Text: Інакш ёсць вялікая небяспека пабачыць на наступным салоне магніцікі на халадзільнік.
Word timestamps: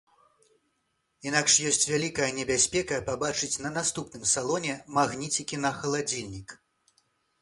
Інакш 1.31 1.57
ёсць 1.71 1.89
вялікая 1.91 2.29
небяспека 2.39 2.97
пабачыць 3.11 3.53
на 3.67 3.75
наступным 3.77 4.25
салоне 4.33 4.73
магніцікі 4.97 5.55
на 5.67 5.71
халадзільнік. 5.81 6.61